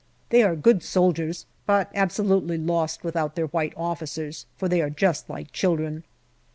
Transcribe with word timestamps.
They 0.29 0.41
are 0.41 0.55
good 0.55 0.81
soldiers, 0.81 1.45
but 1.67 1.91
absolutely 1.93 2.57
lost 2.57 3.03
without 3.03 3.35
their 3.35 3.45
white 3.45 3.73
officers, 3.77 4.47
for 4.57 4.67
they 4.67 4.81
are 4.81 4.89
just 4.89 5.29
like 5.29 5.51
children. 5.51 6.03